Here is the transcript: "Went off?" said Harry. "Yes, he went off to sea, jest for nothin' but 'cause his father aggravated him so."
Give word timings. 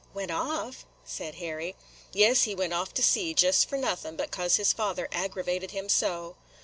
"Went 0.15 0.31
off?" 0.31 0.83
said 1.05 1.35
Harry. 1.35 1.75
"Yes, 2.11 2.45
he 2.45 2.55
went 2.55 2.73
off 2.73 2.91
to 2.95 3.03
sea, 3.03 3.35
jest 3.35 3.69
for 3.69 3.77
nothin' 3.77 4.15
but 4.15 4.31
'cause 4.31 4.55
his 4.55 4.73
father 4.73 5.07
aggravated 5.11 5.69
him 5.69 5.89
so." 5.89 6.37